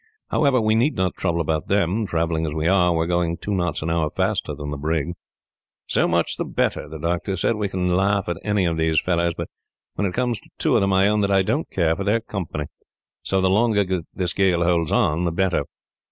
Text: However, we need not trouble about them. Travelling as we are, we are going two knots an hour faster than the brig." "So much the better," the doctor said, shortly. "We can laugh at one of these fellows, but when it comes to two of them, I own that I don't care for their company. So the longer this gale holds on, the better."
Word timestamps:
However, 0.31 0.59
we 0.59 0.73
need 0.73 0.95
not 0.95 1.13
trouble 1.15 1.39
about 1.41 1.67
them. 1.67 2.07
Travelling 2.07 2.47
as 2.47 2.55
we 2.55 2.67
are, 2.67 2.91
we 2.91 3.03
are 3.03 3.07
going 3.07 3.37
two 3.37 3.53
knots 3.53 3.83
an 3.83 3.91
hour 3.91 4.09
faster 4.09 4.55
than 4.55 4.71
the 4.71 4.75
brig." 4.77 5.13
"So 5.85 6.07
much 6.07 6.37
the 6.37 6.43
better," 6.43 6.89
the 6.89 6.97
doctor 6.97 7.35
said, 7.35 7.49
shortly. 7.49 7.59
"We 7.59 7.69
can 7.69 7.95
laugh 7.95 8.27
at 8.27 8.37
one 8.43 8.65
of 8.65 8.77
these 8.77 8.99
fellows, 8.99 9.35
but 9.35 9.49
when 9.93 10.07
it 10.07 10.15
comes 10.15 10.39
to 10.39 10.49
two 10.57 10.73
of 10.73 10.81
them, 10.81 10.91
I 10.91 11.07
own 11.07 11.21
that 11.21 11.29
I 11.29 11.43
don't 11.43 11.69
care 11.69 11.95
for 11.95 12.03
their 12.03 12.19
company. 12.21 12.65
So 13.21 13.41
the 13.41 13.49
longer 13.51 14.01
this 14.11 14.33
gale 14.33 14.63
holds 14.63 14.91
on, 14.91 15.23
the 15.23 15.31
better." 15.31 15.65